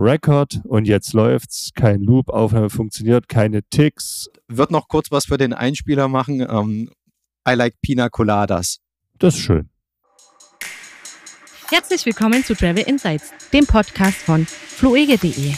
[0.00, 1.72] Record und jetzt läuft's.
[1.74, 4.30] Kein Loop, Aufnahme funktioniert, keine Ticks.
[4.48, 6.40] Wird noch kurz was für den Einspieler machen.
[6.40, 6.90] Ähm,
[7.46, 8.80] I like Pina Coladas.
[9.18, 9.68] Das ist schön.
[11.68, 15.54] Herzlich willkommen zu Travel Insights, dem Podcast von fluege.de.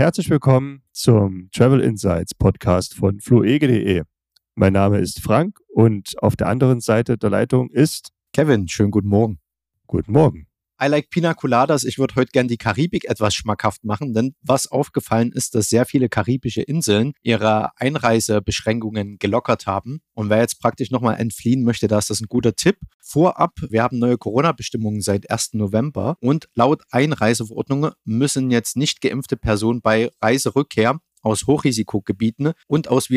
[0.00, 4.04] Herzlich willkommen zum Travel Insights Podcast von fluege.de.
[4.54, 8.66] Mein Name ist Frank und auf der anderen Seite der Leitung ist Kevin.
[8.66, 9.40] Schönen guten Morgen.
[9.86, 10.49] Guten Morgen.
[10.82, 11.84] I like Pina Coladas.
[11.84, 15.84] Ich würde heute gern die Karibik etwas schmackhaft machen, denn was aufgefallen ist, dass sehr
[15.84, 20.00] viele karibische Inseln ihre Einreisebeschränkungen gelockert haben.
[20.14, 22.78] Und wer jetzt praktisch nochmal entfliehen möchte, da ist das ein guter Tipp.
[22.98, 25.52] Vorab, wir haben neue Corona-Bestimmungen seit 1.
[25.52, 33.10] November und laut Einreiseverordnung müssen jetzt nicht geimpfte Personen bei Reiserückkehr aus Hochrisikogebieten und aus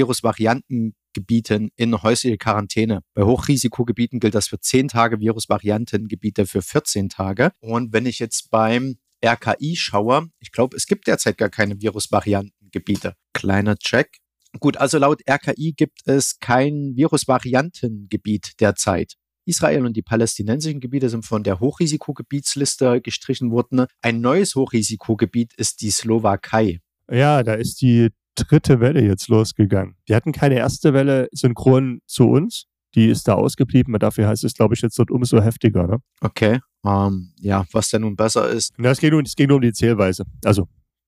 [1.14, 3.02] Virusvariantengebieten in häusliche Quarantäne.
[3.14, 7.52] Bei Hochrisikogebieten gilt das für 10 Tage, Virusvariantengebiete für 14 Tage.
[7.60, 13.14] Und wenn ich jetzt beim RKI schaue, ich glaube, es gibt derzeit gar keine Virusvariantengebiete.
[13.34, 14.18] Kleiner Check.
[14.60, 19.14] Gut, also laut RKI gibt es kein Virusvariantengebiet derzeit.
[19.46, 23.88] Israel und die palästinensischen Gebiete sind von der Hochrisikogebietsliste gestrichen worden.
[24.02, 26.80] Ein neues Hochrisikogebiet ist die Slowakei.
[27.12, 29.96] Ja, da ist die dritte Welle jetzt losgegangen.
[30.06, 32.66] Wir hatten keine erste Welle synchron zu uns.
[32.96, 33.98] Die ist da ausgeblieben.
[34.00, 35.88] Dafür heißt es, glaube ich, jetzt dort umso heftiger.
[35.88, 35.98] Ne?
[36.22, 36.60] Okay.
[36.84, 38.74] Um, ja, was denn nun besser ist?
[38.78, 40.26] Ja, es, geht nur, es geht nur um die Zählweise.
[40.44, 40.68] Also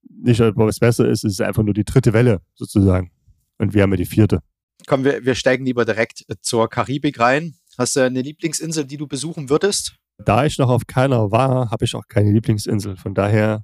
[0.09, 3.11] nicht, was besser ist, es ist einfach nur die dritte Welle sozusagen.
[3.57, 4.39] Und wir haben ja die vierte.
[4.87, 7.55] Komm, wir, wir steigen lieber direkt zur Karibik rein.
[7.77, 9.95] Hast du eine Lieblingsinsel, die du besuchen würdest?
[10.23, 12.95] Da ich noch auf keiner war, habe ich auch keine Lieblingsinsel.
[12.95, 13.63] Von daher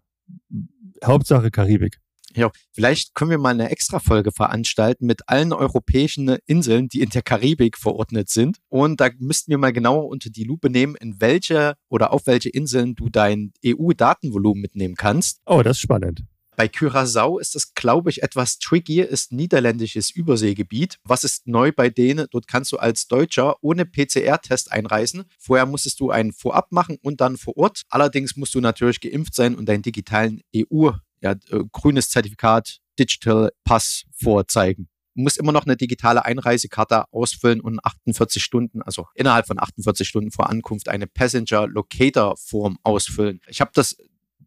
[1.03, 1.97] Hauptsache Karibik.
[2.35, 7.21] Ja, vielleicht können wir mal eine Extra-Folge veranstalten mit allen europäischen Inseln, die in der
[7.21, 8.57] Karibik verordnet sind.
[8.69, 12.49] Und da müssten wir mal genauer unter die Lupe nehmen, in welche oder auf welche
[12.49, 15.41] Inseln du dein EU-Datenvolumen mitnehmen kannst.
[15.45, 16.23] Oh, das ist spannend.
[16.57, 20.97] Bei Curaçao ist das, glaube ich, etwas tricky, ist niederländisches Überseegebiet.
[21.03, 22.27] Was ist neu bei denen?
[22.29, 25.23] Dort kannst du als Deutscher ohne PCR-Test einreisen.
[25.39, 27.83] Vorher musstest du einen vorab machen und dann vor Ort.
[27.89, 30.91] Allerdings musst du natürlich geimpft sein und deinen digitalen EU
[31.21, 34.89] ja, äh, grünes Zertifikat, Digital Pass vorzeigen.
[35.15, 40.07] Du musst immer noch eine digitale Einreisekarte ausfüllen und 48 Stunden, also innerhalb von 48
[40.07, 43.41] Stunden vor Ankunft eine Passenger Locator Form ausfüllen.
[43.47, 43.97] Ich habe das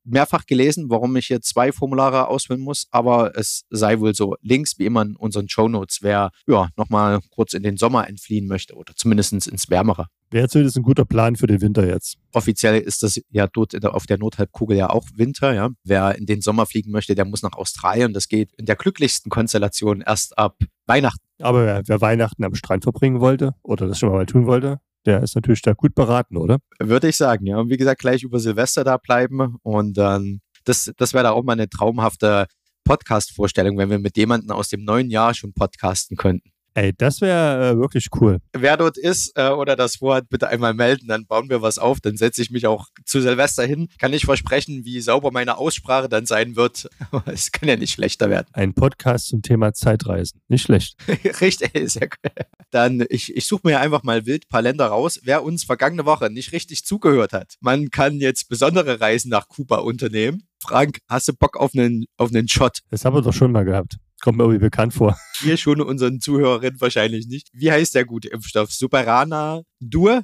[0.04, 4.36] mehrfach gelesen, warum ich hier zwei Formulare ausfüllen muss, aber es sei wohl so.
[4.42, 8.46] Links, wie immer in unseren Show Notes, wer ja nochmal kurz in den Sommer entfliehen
[8.46, 10.06] möchte oder zumindest ins Wärmere.
[10.30, 12.16] Wäre zumindest ein guter Plan für den Winter jetzt.
[12.32, 15.70] Offiziell ist das ja dort auf der Nordhalbkugel ja auch Winter, ja.
[15.84, 18.12] Wer in den Sommer fliegen möchte, der muss nach Australien.
[18.12, 21.24] Das geht in der glücklichsten Konstellation erst ab Weihnachten.
[21.40, 25.22] Aber wer, wer Weihnachten am Strand verbringen wollte oder das schon mal tun wollte, der
[25.22, 26.58] ist natürlich da gut beraten, oder?
[26.78, 27.58] Würde ich sagen, ja.
[27.58, 31.44] Und wie gesagt, gleich über Silvester da bleiben und dann, das, das wäre da auch
[31.44, 32.46] mal eine traumhafte
[32.84, 36.50] Podcast-Vorstellung, wenn wir mit jemandem aus dem neuen Jahr schon podcasten könnten.
[36.76, 38.40] Ey, das wäre äh, wirklich cool.
[38.52, 42.00] Wer dort ist äh, oder das vorhat, bitte einmal melden, dann bauen wir was auf.
[42.00, 43.88] Dann setze ich mich auch zu Silvester hin.
[43.98, 46.88] Kann nicht versprechen, wie sauber meine Aussprache dann sein wird.
[47.26, 48.48] es kann ja nicht schlechter werden.
[48.52, 50.40] Ein Podcast zum Thema Zeitreisen.
[50.48, 50.96] Nicht schlecht.
[51.40, 52.44] richtig, sehr cool.
[52.72, 55.20] Dann, ich, ich suche mir einfach mal wild ein paar Länder raus.
[55.22, 59.76] Wer uns vergangene Woche nicht richtig zugehört hat, man kann jetzt besondere Reisen nach Kuba
[59.76, 60.48] unternehmen.
[60.60, 62.80] Frank, hast du Bock auf einen, auf einen Shot?
[62.90, 63.98] Das haben wir doch schon mal gehabt.
[64.24, 65.18] Kommt mir irgendwie bekannt vor.
[65.42, 67.50] Wir schon unseren Zuhörerinnen wahrscheinlich nicht.
[67.52, 68.72] Wie heißt der gute Impfstoff?
[68.72, 70.22] Superana Dur?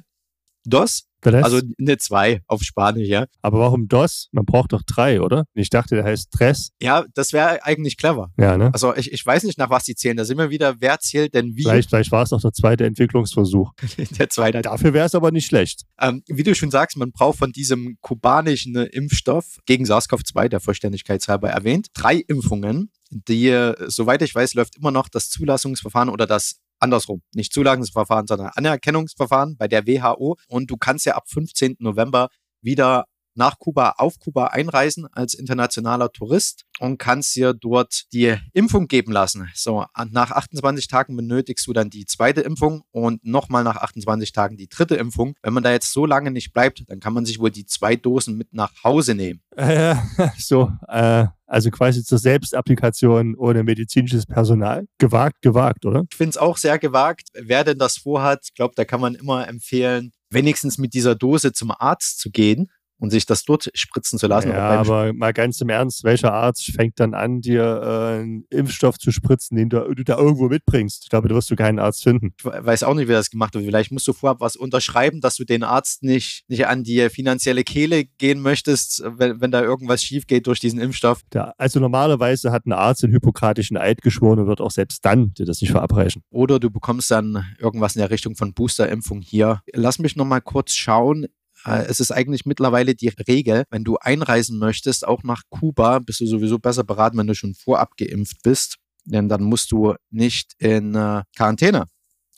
[0.65, 1.03] Dos?
[1.21, 1.43] Tres?
[1.43, 3.25] Also eine 2 auf Spanisch, ja.
[3.41, 4.29] Aber warum DOS?
[4.31, 5.45] Man braucht doch drei, oder?
[5.53, 6.71] Ich dachte, der heißt Tres.
[6.81, 8.31] Ja, das wäre eigentlich clever.
[8.37, 8.71] Ja, ne?
[8.73, 10.17] Also ich, ich weiß nicht, nach was die zählen.
[10.17, 11.63] Da sind wir wieder, wer zählt denn wie?
[11.63, 13.71] Vielleicht, vielleicht war es doch der zweite Entwicklungsversuch.
[14.19, 14.61] der zweite.
[14.61, 15.83] Dafür wäre es aber nicht schlecht.
[15.99, 21.49] Ähm, wie du schon sagst, man braucht von diesem kubanischen Impfstoff gegen SARS-CoV-2, der Vollständigkeitshalber
[21.49, 22.91] erwähnt, drei Impfungen.
[23.11, 28.51] Die, soweit ich weiß, läuft immer noch das Zulassungsverfahren oder das andersrum, nicht Zulassungsverfahren, sondern
[28.55, 30.37] Anerkennungsverfahren bei der WHO.
[30.47, 31.77] Und du kannst ja ab 15.
[31.79, 32.29] November
[32.61, 33.05] wieder
[33.35, 39.11] nach Kuba, auf Kuba einreisen als internationaler Tourist und kannst dir dort die Impfung geben
[39.11, 39.49] lassen.
[39.53, 44.57] So, nach 28 Tagen benötigst du dann die zweite Impfung und nochmal nach 28 Tagen
[44.57, 45.35] die dritte Impfung.
[45.43, 47.95] Wenn man da jetzt so lange nicht bleibt, dann kann man sich wohl die zwei
[47.95, 49.41] Dosen mit nach Hause nehmen.
[49.55, 49.95] Äh,
[50.37, 54.87] so, äh, also quasi zur Selbstapplikation ohne medizinisches Personal.
[54.97, 56.05] Gewagt, gewagt, oder?
[56.09, 57.27] Ich finde es auch sehr gewagt.
[57.33, 61.51] Wer denn das vorhat, ich glaube, da kann man immer empfehlen, wenigstens mit dieser Dose
[61.51, 64.49] zum Arzt zu gehen und sich das dort spritzen zu lassen.
[64.49, 68.99] Ja, aber mal ganz im Ernst, welcher Arzt fängt dann an, dir äh, einen Impfstoff
[68.99, 71.05] zu spritzen, den du, du, da irgendwo mitbringst?
[71.05, 72.35] Ich glaube, du wirst du keinen Arzt finden.
[72.37, 73.65] Ich weiß auch nicht, wie das gemacht wird.
[73.65, 77.63] Vielleicht musst du vorab was unterschreiben, dass du den Arzt nicht, nicht an die finanzielle
[77.63, 81.21] Kehle gehen möchtest, wenn, wenn da irgendwas schief geht durch diesen Impfstoff.
[81.33, 85.33] Ja, also normalerweise hat ein Arzt den hypokratischen Eid geschworen und wird auch selbst dann
[85.33, 86.21] dir das nicht verabreichen.
[86.29, 89.61] Oder du bekommst dann irgendwas in der Richtung von Boosterimpfung hier.
[89.73, 91.25] Lass mich nochmal kurz schauen.
[91.65, 96.19] Äh, es ist eigentlich mittlerweile die Regel, wenn du einreisen möchtest, auch nach Kuba, bist
[96.21, 98.77] du sowieso besser beraten, wenn du schon vorab geimpft bist.
[99.05, 101.85] Denn dann musst du nicht in äh, Quarantäne.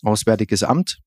[0.01, 0.99] Auswärtiges Amt.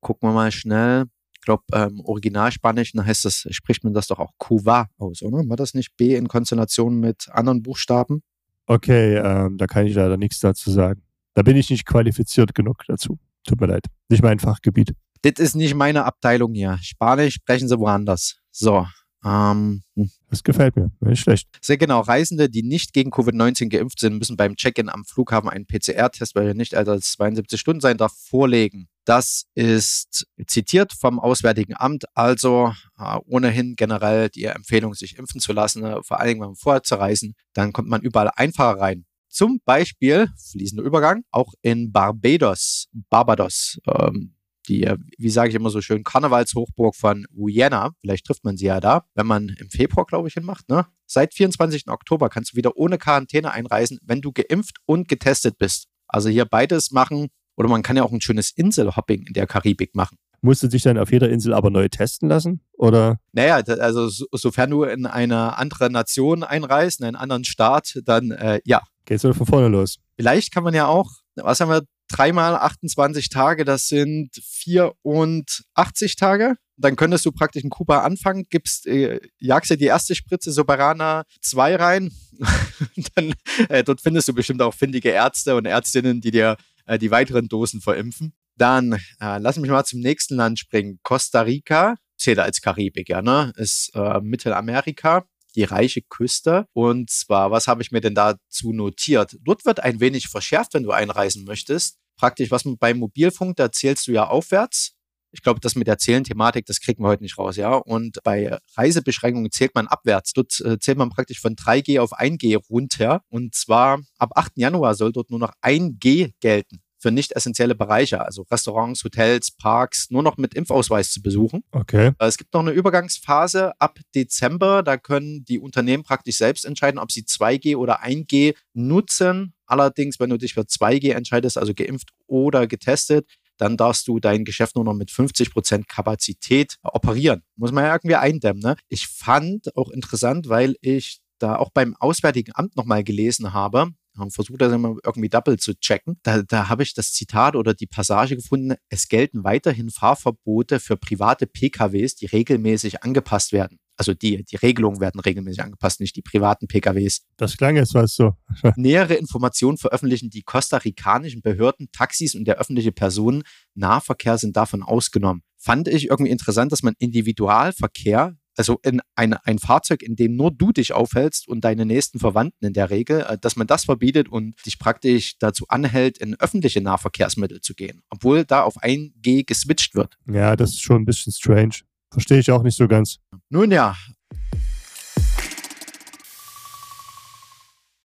[0.00, 1.04] Gucken wir mal schnell.
[1.34, 5.38] Ich glaube, ähm, Originalspanischen heißt das, spricht man das doch auch Cuba aus, oder?
[5.48, 8.22] War das nicht B in Konstellation mit anderen Buchstaben?
[8.66, 11.02] Okay, ähm, da kann ich leider nichts dazu sagen.
[11.34, 13.18] Da bin ich nicht qualifiziert genug dazu.
[13.44, 13.86] Tut mir leid.
[14.08, 16.78] Nicht mein Fachgebiet das ist nicht meine Abteilung hier.
[16.82, 18.36] Spanisch sprechen sie woanders.
[18.50, 18.86] So.
[19.22, 20.10] Ähm, hm.
[20.30, 21.46] das gefällt mir, nicht schlecht.
[21.60, 22.00] Sehr genau.
[22.00, 26.48] Reisende, die nicht gegen Covid-19 geimpft sind, müssen beim Check-in am Flughafen einen PCR-Test, weil
[26.48, 28.88] er nicht älter als 72 Stunden sein darf, vorlegen.
[29.04, 35.52] Das ist zitiert vom Auswärtigen Amt, also äh, ohnehin generell die Empfehlung, sich impfen zu
[35.52, 38.80] lassen, äh, vor allen Dingen, wenn man vorher zu reisen, dann kommt man überall einfacher
[38.80, 39.04] rein.
[39.28, 44.34] Zum Beispiel, fließender Übergang, auch in Barbados, Barbados, ähm,
[44.70, 47.90] die, äh, wie sage ich immer so schön, Karnevalshochburg von Vienna.
[48.00, 50.68] Vielleicht trifft man sie ja da, wenn man im Februar, glaube ich, hinmacht.
[50.68, 50.86] Ne?
[51.06, 51.88] Seit 24.
[51.88, 55.88] Oktober kannst du wieder ohne Quarantäne einreisen, wenn du geimpft und getestet bist.
[56.06, 59.94] Also hier beides machen oder man kann ja auch ein schönes Inselhopping in der Karibik
[59.94, 60.16] machen.
[60.42, 62.62] Musst du dich dann auf jeder Insel aber neu testen lassen?
[62.72, 63.18] Oder?
[63.32, 68.30] Naja, also so, sofern du in eine andere Nation einreist, in einen anderen Staat, dann
[68.30, 68.80] äh, ja.
[69.04, 69.98] Geht's wieder von vorne los.
[70.16, 71.10] Vielleicht kann man ja auch,
[71.42, 76.56] was haben wir dreimal 28 Tage, das sind 84 Tage.
[76.76, 81.24] Dann könntest du praktisch in Kuba anfangen, gibst, äh, jagst dir die erste Spritze Soberana
[81.42, 82.10] 2 rein.
[83.14, 83.34] dann,
[83.68, 86.56] äh, dort findest du bestimmt auch findige Ärzte und Ärztinnen, die dir
[86.86, 88.32] äh, die weiteren Dosen verimpfen.
[88.56, 90.98] Dann äh, lass mich mal zum nächsten Land springen.
[91.02, 93.52] Costa Rica zählt als Karibik, ja, ne?
[93.56, 95.24] Ist äh, Mittelamerika
[95.56, 96.66] die reiche Küste.
[96.72, 99.36] Und zwar, was habe ich mir denn dazu notiert?
[99.42, 101.98] Dort wird ein wenig verschärft, wenn du einreisen möchtest.
[102.16, 104.92] Praktisch, was beim Mobilfunk, da zählst du ja aufwärts.
[105.32, 107.74] Ich glaube, das mit der Zählen-Thematik, das kriegen wir heute nicht raus, ja.
[107.74, 110.32] Und bei Reisebeschränkungen zählt man abwärts.
[110.32, 113.22] Dort äh, zählt man praktisch von 3G auf 1G runter.
[113.28, 114.52] Und zwar ab 8.
[114.56, 120.10] Januar soll dort nur noch 1G gelten für nicht essentielle Bereiche, also Restaurants, Hotels, Parks,
[120.10, 121.64] nur noch mit Impfausweis zu besuchen.
[121.72, 122.12] Okay.
[122.18, 124.82] Es gibt noch eine Übergangsphase ab Dezember.
[124.82, 129.54] Da können die Unternehmen praktisch selbst entscheiden, ob sie 2G oder 1G nutzen.
[129.66, 133.26] Allerdings, wenn du dich für 2G entscheidest, also geimpft oder getestet,
[133.56, 137.42] dann darfst du dein Geschäft nur noch mit 50 Prozent Kapazität operieren.
[137.56, 138.62] Muss man ja irgendwie eindämmen.
[138.62, 138.76] Ne?
[138.88, 144.30] Ich fand auch interessant, weil ich da auch beim Auswärtigen Amt nochmal gelesen habe, haben
[144.30, 146.18] versucht, das immer irgendwie double zu checken.
[146.22, 150.96] Da, da habe ich das Zitat oder die Passage gefunden, es gelten weiterhin Fahrverbote für
[150.96, 153.78] private PKWs, die regelmäßig angepasst werden.
[154.00, 157.26] Also die, die Regelungen werden regelmäßig angepasst, nicht die privaten PKWs.
[157.36, 158.32] Das klang jetzt was so.
[158.76, 165.42] Nähere Informationen veröffentlichen die kostarikanischen Behörden, Taxis und der öffentliche Personennahverkehr sind davon ausgenommen.
[165.58, 170.50] Fand ich irgendwie interessant, dass man Individualverkehr also in ein, ein Fahrzeug, in dem nur
[170.50, 174.28] du dich aufhältst und deine nächsten Verwandten in der Regel, äh, dass man das verbietet
[174.28, 179.94] und dich praktisch dazu anhält, in öffentliche Nahverkehrsmittel zu gehen, obwohl da auf 1G geswitcht
[179.94, 180.16] wird.
[180.26, 181.80] Ja, das ist schon ein bisschen strange.
[182.10, 183.18] Verstehe ich auch nicht so ganz.
[183.48, 183.96] Nun ja.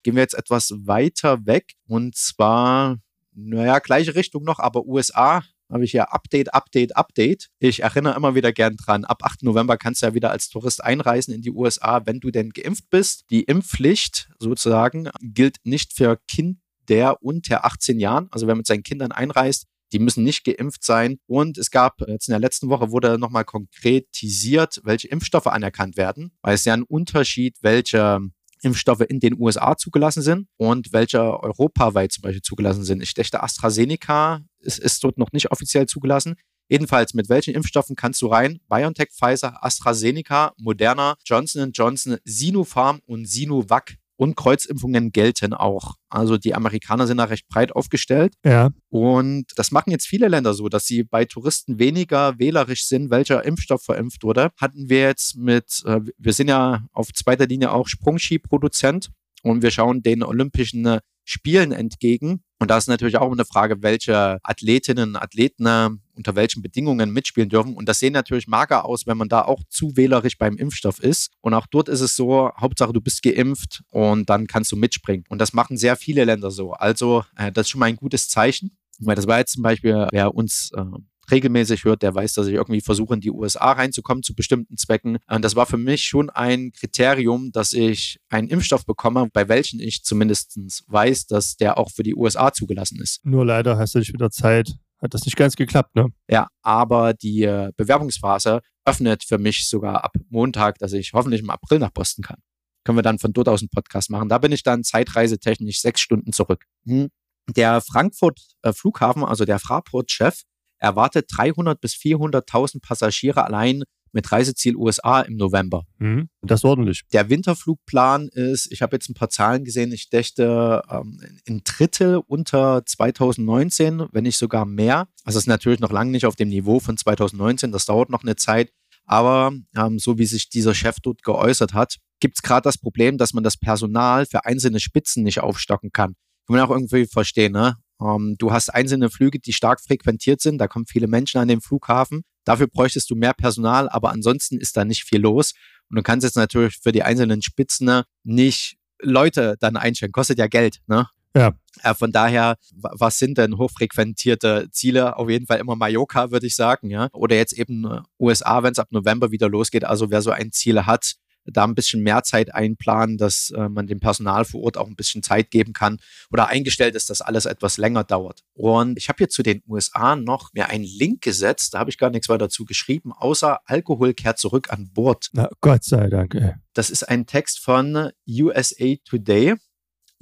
[0.02, 2.99] Gehen wir jetzt etwas weiter weg und zwar,
[3.32, 7.49] naja, gleiche Richtung noch, aber USA habe ich hier Update, Update, Update.
[7.59, 9.05] Ich erinnere immer wieder gern dran.
[9.05, 9.43] Ab 8.
[9.43, 12.91] November kannst du ja wieder als Tourist einreisen in die USA, wenn du denn geimpft
[12.91, 13.25] bist.
[13.31, 18.29] Die Impfpflicht sozusagen gilt nicht für Kinder unter 18 Jahren.
[18.31, 21.19] Also wer mit seinen Kindern einreist, die müssen nicht geimpft sein.
[21.26, 26.33] Und es gab jetzt in der letzten Woche wurde nochmal konkretisiert, welche Impfstoffe anerkannt werden,
[26.43, 28.21] weil es ja ein Unterschied, welche
[28.62, 33.02] Impfstoffe in den USA zugelassen sind und welche europaweit zum Beispiel zugelassen sind.
[33.02, 36.37] Ich dachte, AstraZeneca ist, ist dort noch nicht offiziell zugelassen.
[36.69, 38.61] Jedenfalls, mit welchen Impfstoffen kannst du rein?
[38.69, 45.95] BioNTech, Pfizer, AstraZeneca, Moderna, Johnson Johnson, Sinopharm und Sinovac und Kreuzimpfungen gelten auch.
[46.09, 48.35] Also die Amerikaner sind da recht breit aufgestellt.
[48.45, 48.71] Ja.
[48.88, 53.45] Und das machen jetzt viele Länder so, dass sie bei Touristen weniger wählerisch sind, welcher
[53.45, 54.50] Impfstoff verimpft wurde.
[54.61, 59.11] Hatten wir jetzt mit, äh, wir sind ja auf zweiter Linie auch Sprungski-Produzent
[59.42, 62.43] und wir schauen den Olympischen Spielen entgegen.
[62.59, 67.49] Und da ist natürlich auch eine Frage, welche Athletinnen und Athleten unter welchen Bedingungen mitspielen
[67.49, 67.75] dürfen.
[67.75, 71.33] Und das sehen natürlich mager aus, wenn man da auch zu wählerisch beim Impfstoff ist.
[71.41, 75.25] Und auch dort ist es so, Hauptsache du bist geimpft und dann kannst du mitspringen.
[75.29, 76.73] Und das machen sehr viele Länder so.
[76.73, 78.76] Also äh, das ist schon mal ein gutes Zeichen.
[79.00, 80.85] Weil das war jetzt zum Beispiel, wer uns äh,
[81.31, 85.19] regelmäßig hört, der weiß, dass ich irgendwie versuche, in die USA reinzukommen zu bestimmten Zwecken.
[85.29, 89.81] Und das war für mich schon ein Kriterium, dass ich einen Impfstoff bekomme, bei welchen
[89.81, 93.25] ich zumindest weiß, dass der auch für die USA zugelassen ist.
[93.25, 96.07] Nur leider hast du dich mit der Zeit, hat das nicht ganz geklappt, ne?
[96.29, 101.50] Ja, aber die äh, Bewerbungsphase öffnet für mich sogar ab Montag, dass ich hoffentlich im
[101.50, 102.38] April nach Boston kann.
[102.85, 104.29] Können wir dann von dort aus einen Podcast machen.
[104.29, 106.64] Da bin ich dann zeitreisetechnisch sechs Stunden zurück.
[106.87, 107.09] Hm.
[107.49, 110.43] Der Frankfurt äh, Flughafen, also der Fraport-Chef,
[110.82, 115.84] erwartet 300 bis 400.000 Passagiere allein mit Reiseziel USA im November.
[115.98, 117.02] Mhm, das ist ordentlich.
[117.12, 122.20] Der Winterflugplan ist, ich habe jetzt ein paar Zahlen gesehen, ich dächte ähm, ein Drittel
[122.26, 125.08] unter 2019, wenn nicht sogar mehr.
[125.24, 128.22] Also es ist natürlich noch lange nicht auf dem Niveau von 2019, das dauert noch
[128.22, 128.70] eine Zeit.
[129.06, 133.18] Aber ähm, so wie sich dieser Chef dort geäußert hat, gibt es gerade das Problem,
[133.18, 136.14] dass man das Personal für einzelne Spitzen nicht aufstocken kann.
[136.46, 137.76] Kann man auch irgendwie verstehen, ne?
[138.02, 140.59] Ähm, du hast einzelne Flüge, die stark frequentiert sind.
[140.59, 142.23] Da kommen viele Menschen an den Flughafen.
[142.44, 145.52] Dafür bräuchtest du mehr Personal, aber ansonsten ist da nicht viel los.
[145.90, 150.12] Und du kannst jetzt natürlich für die einzelnen Spitzen ne, nicht Leute dann einstellen.
[150.12, 151.09] Kostet ja Geld, ne?
[151.35, 151.52] Ja.
[151.82, 155.16] Äh, von daher, was sind denn hochfrequentierte Ziele?
[155.16, 157.09] Auf jeden Fall immer Mallorca, würde ich sagen, ja.
[157.12, 159.85] Oder jetzt eben äh, USA, wenn es ab November wieder losgeht.
[159.85, 163.87] Also wer so ein Ziel hat, da ein bisschen mehr Zeit einplanen, dass äh, man
[163.87, 165.99] dem Personal vor Ort auch ein bisschen Zeit geben kann
[166.30, 168.42] oder eingestellt ist, dass alles etwas länger dauert.
[168.54, 171.99] Und ich habe hier zu den USA noch mir einen Link gesetzt, da habe ich
[171.99, 175.28] gar nichts weiter dazu geschrieben, außer Alkohol kehrt zurück an Bord.
[175.32, 176.34] Na, Gott sei Dank.
[176.34, 176.54] Ey.
[176.75, 179.54] Das ist ein Text von USA Today.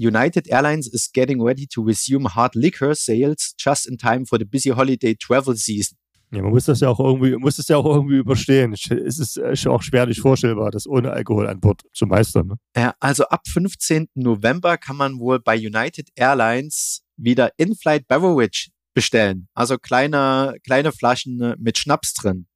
[0.01, 4.47] United Airlines is getting ready to resume hard liquor sales just in time for the
[4.47, 5.99] busy holiday travel season.
[6.33, 8.73] Ja, man muss das ja auch irgendwie, muss das ja auch irgendwie überstehen.
[8.73, 12.47] Es ist äh, auch schwerlich vorstellbar, das ohne Alkohol an Bord zu meistern.
[12.47, 12.57] Ne?
[12.77, 14.09] Ja, also ab 15.
[14.15, 19.49] November kann man wohl bei United Airlines wieder In-Flight Beverage bestellen.
[19.55, 22.47] Also kleine, kleine Flaschen mit Schnaps drin.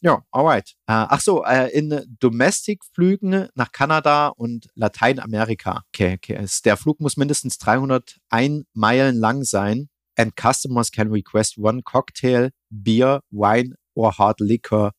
[0.00, 0.70] Ja, alright.
[0.88, 5.84] Äh, ach so, äh, in Domestic-Flügen nach Kanada und Lateinamerika.
[5.94, 6.44] Okay, okay.
[6.64, 13.20] Der Flug muss mindestens 301 Meilen lang sein and customers can request one cocktail, beer,
[13.30, 14.92] wine or hard liquor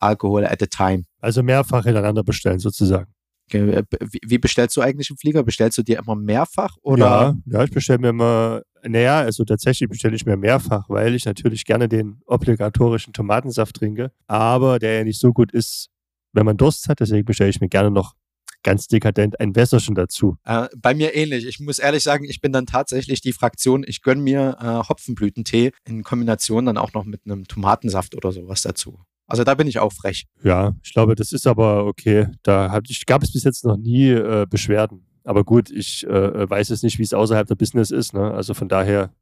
[0.00, 1.04] alcohol at a time.
[1.20, 3.12] Also mehrfach hintereinander bestellen sozusagen.
[3.52, 3.82] Äh,
[4.22, 5.42] wie bestellst du eigentlich einen Flieger?
[5.42, 7.04] Bestellst du dir immer mehrfach oder?
[7.46, 11.24] Ja, ja ich bestelle mir immer, naja, also tatsächlich bestelle ich mir mehrfach, weil ich
[11.24, 15.88] natürlich gerne den obligatorischen Tomatensaft trinke, aber der ja nicht so gut ist,
[16.32, 17.00] wenn man Durst hat.
[17.00, 18.14] Deswegen bestelle ich mir gerne noch
[18.62, 20.36] ganz dekadent ein Wässerchen dazu.
[20.44, 21.46] Äh, bei mir ähnlich.
[21.46, 25.72] Ich muss ehrlich sagen, ich bin dann tatsächlich die Fraktion, ich gönne mir äh, Hopfenblütentee
[25.84, 29.00] in Kombination dann auch noch mit einem Tomatensaft oder sowas dazu.
[29.26, 30.26] Also da bin ich auch frech.
[30.42, 32.26] Ja, ich glaube, das ist aber okay.
[32.42, 35.06] Da ich, gab es bis jetzt noch nie äh, Beschwerden.
[35.22, 38.12] Aber gut, ich äh, weiß es nicht, wie es außerhalb der Business ist.
[38.12, 38.32] Ne?
[38.32, 39.14] Also von daher.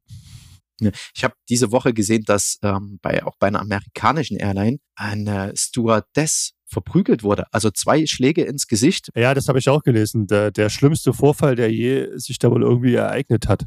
[1.13, 6.53] Ich habe diese Woche gesehen, dass ähm, bei, auch bei einer amerikanischen Airline eine Stewardess
[6.69, 7.45] verprügelt wurde.
[7.51, 9.09] Also zwei Schläge ins Gesicht.
[9.15, 10.27] Ja, das habe ich auch gelesen.
[10.27, 13.65] Der, der schlimmste Vorfall, der je sich da wohl irgendwie ereignet hat.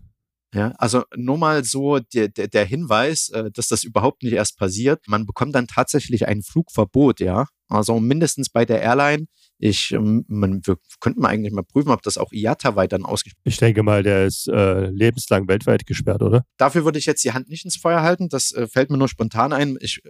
[0.55, 4.59] Ja, also nur mal so der, der, der Hinweis, äh, dass das überhaupt nicht erst
[4.59, 5.03] passiert.
[5.09, 7.47] Man bekommt dann tatsächlich ein Flugverbot, ja.
[7.69, 9.27] Also mindestens bei der Airline.
[9.59, 13.43] Ich, ähm, man, wir könnten eigentlich mal prüfen, ob das auch IATA weit dann ausgesprochen
[13.45, 16.45] Ich denke mal, der ist äh, lebenslang weltweit gesperrt, oder?
[16.59, 18.29] Dafür würde ich jetzt die Hand nicht ins Feuer halten.
[18.29, 19.79] Das äh, fällt mir nur spontan ein.
[19.81, 20.03] Ich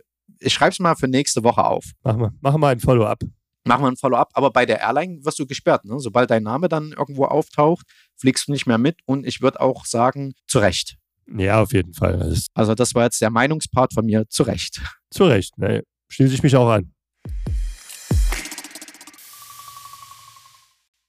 [0.43, 1.93] ich schreibe es mal für nächste Woche auf.
[2.03, 3.21] Machen wir, machen wir ein Follow-up.
[3.65, 5.85] Machen wir ein Follow-up, aber bei der Airline wirst du gesperrt.
[5.85, 5.99] Ne?
[6.01, 9.87] Sobald dein Name dann irgendwo auftaucht, fliegst du nicht mehr mit und ich würde auch
[9.87, 10.97] sagen, zu Recht.
[11.37, 12.37] Ja, auf jeden Fall.
[12.55, 14.81] Also das war jetzt der Meinungspart von mir, zu Recht.
[15.11, 15.85] Zu Recht, ne?
[16.09, 16.93] schließe ich mich auch an.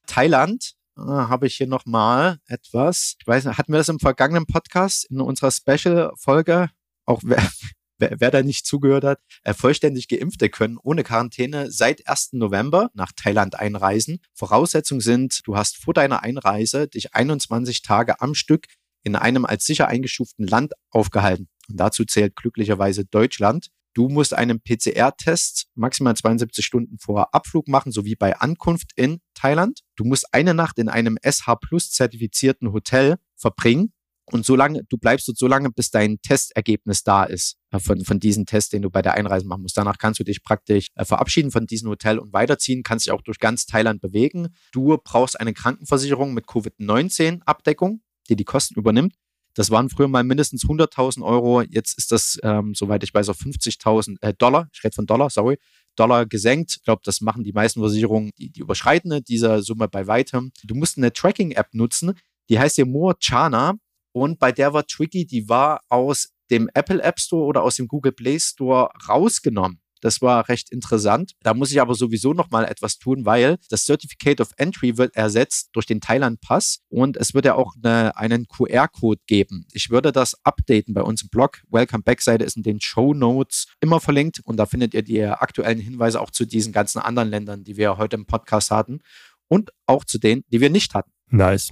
[0.05, 3.15] Thailand äh, habe ich hier nochmal etwas.
[3.19, 6.69] Ich weiß, hatten wir das im vergangenen Podcast in unserer Special-Folge?
[7.05, 7.21] Auch
[8.17, 12.33] wer, da nicht zugehört hat, äh, vollständig Geimpfte können ohne Quarantäne seit 1.
[12.33, 14.19] November nach Thailand einreisen.
[14.33, 18.67] Voraussetzungen sind, du hast vor deiner Einreise dich 21 Tage am Stück
[19.03, 21.47] in einem als sicher eingestuften Land aufgehalten.
[21.69, 23.67] Und dazu zählt glücklicherweise Deutschland.
[23.93, 29.81] Du musst einen PCR-Test maximal 72 Stunden vor Abflug machen, sowie bei Ankunft in Thailand.
[29.95, 33.93] Du musst eine Nacht in einem SH Plus zertifizierten Hotel verbringen.
[34.31, 38.19] Und solange, du bleibst dort so lange, bis dein Testergebnis da ist, äh, von, von
[38.19, 39.77] diesem Test, den du bei der Einreise machen musst.
[39.77, 43.21] Danach kannst du dich praktisch äh, verabschieden von diesem Hotel und weiterziehen, kannst dich auch
[43.21, 44.49] durch ganz Thailand bewegen.
[44.71, 49.15] Du brauchst eine Krankenversicherung mit Covid-19-Abdeckung, die die Kosten übernimmt.
[49.55, 51.61] Das waren früher mal mindestens 100.000 Euro.
[51.61, 54.69] Jetzt ist das, ähm, soweit ich weiß, auf 50.000 äh, Dollar.
[54.73, 55.57] Ich rede von Dollar, sorry.
[55.95, 56.77] Dollar gesenkt.
[56.77, 60.51] Ich glaube, das machen die meisten Versicherungen, die, die überschreiten dieser Summe bei weitem.
[60.63, 62.13] Du musst eine Tracking-App nutzen,
[62.49, 63.75] die heißt ja More Chana
[64.13, 67.87] und bei der war Tricky, die war aus dem Apple App Store oder aus dem
[67.87, 69.79] Google Play Store rausgenommen.
[70.03, 71.31] Das war recht interessant.
[71.43, 75.15] Da muss ich aber sowieso noch mal etwas tun, weil das Certificate of Entry wird
[75.15, 79.65] ersetzt durch den Thailand Pass und es wird ja auch eine, einen QR-Code geben.
[79.71, 81.61] Ich würde das updaten bei uns im Blog.
[81.69, 85.23] Welcome Back Seite ist in den Show Notes immer verlinkt und da findet ihr die
[85.23, 88.99] aktuellen Hinweise auch zu diesen ganzen anderen Ländern, die wir heute im Podcast hatten
[89.47, 91.13] und auch zu denen, die wir nicht hatten.
[91.29, 91.69] Nice.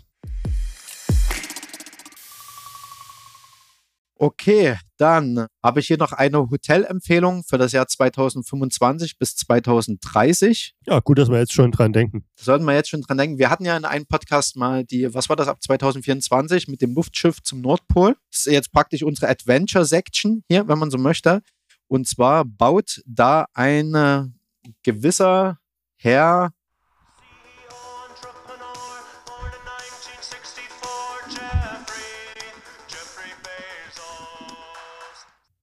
[4.24, 10.76] Okay, dann habe ich hier noch eine Hotelempfehlung für das Jahr 2025 bis 2030.
[10.86, 12.24] Ja, gut, dass wir jetzt schon dran denken.
[12.36, 13.40] Sollten wir jetzt schon dran denken.
[13.40, 16.94] Wir hatten ja in einem Podcast mal die, was war das ab 2024 mit dem
[16.94, 18.16] Luftschiff zum Nordpol.
[18.30, 21.42] Das ist jetzt praktisch unsere Adventure-Section hier, wenn man so möchte.
[21.88, 24.36] Und zwar baut da ein
[24.84, 25.58] gewisser
[25.96, 26.52] Herr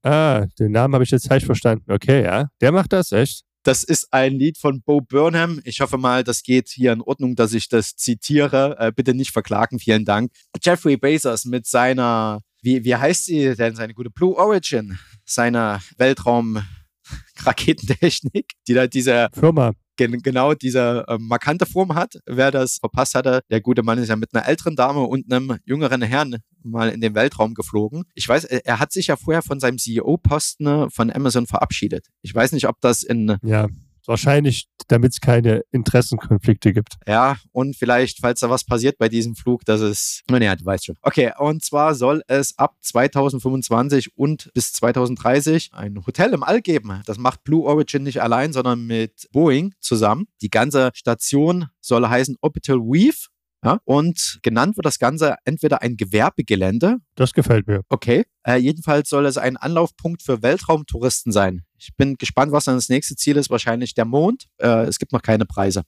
[0.02, 1.85] Ah, den Namen habe ich jetzt falsch verstanden.
[1.90, 2.49] Okay, ja.
[2.61, 3.45] Der macht das, echt?
[3.64, 5.61] Das ist ein Lied von Bo Burnham.
[5.64, 8.76] Ich hoffe mal, das geht hier in Ordnung, dass ich das zitiere.
[8.78, 10.33] Äh, bitte nicht verklagen, vielen Dank.
[10.62, 18.52] Jeffrey Bezos mit seiner, wie, wie heißt sie denn, seine gute Blue Origin, seiner Weltraum-Raketentechnik,
[18.67, 22.14] die da diese Firma gen genau diese äh, markante Form hat.
[22.25, 25.59] Wer das verpasst hatte, der gute Mann ist ja mit einer älteren Dame und einem
[25.67, 28.05] jüngeren Herrn mal in den Weltraum geflogen.
[28.14, 32.07] Ich weiß, er hat sich ja vorher von seinem CEO-Posten äh, von Amazon verabschiedet.
[32.23, 33.69] Ich weiß nicht, ob das in ja.
[34.09, 36.95] Wahrscheinlich, damit es keine Interessenkonflikte gibt.
[37.07, 40.23] Ja, und vielleicht, falls da was passiert bei diesem Flug, dass es.
[40.31, 40.97] Naja, du weißt schon.
[41.03, 47.03] Okay, und zwar soll es ab 2025 und bis 2030 ein Hotel im All geben.
[47.05, 50.27] Das macht Blue Origin nicht allein, sondern mit Boeing zusammen.
[50.41, 53.29] Die ganze Station soll heißen Orbital Weave.
[53.65, 56.99] Ja, und genannt wird das Ganze entweder ein Gewerbegelände.
[57.17, 57.83] Das gefällt mir.
[57.88, 58.25] Okay.
[58.45, 61.64] Äh, jedenfalls soll es ein Anlaufpunkt für Weltraumtouristen sein.
[61.77, 63.51] Ich bin gespannt, was dann das nächste Ziel ist.
[63.51, 64.47] Wahrscheinlich der Mond.
[64.59, 65.83] Äh, es gibt noch keine Preise.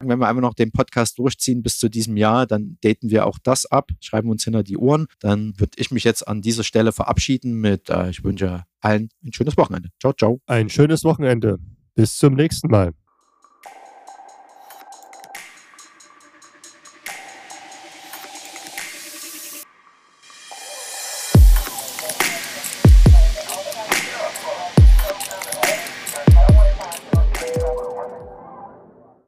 [0.00, 3.38] Wenn wir einfach noch den Podcast durchziehen bis zu diesem Jahr, dann daten wir auch
[3.42, 5.06] das ab, schreiben uns hinter die Ohren.
[5.20, 9.32] Dann würde ich mich jetzt an dieser Stelle verabschieden mit, äh, ich wünsche allen ein
[9.32, 9.90] schönes Wochenende.
[10.00, 10.40] Ciao, ciao.
[10.46, 11.58] Ein schönes Wochenende.
[11.94, 12.92] Bis zum nächsten Mal.